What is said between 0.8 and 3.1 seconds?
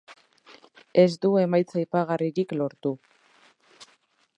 Ez du emaitza aipagarririk lortu.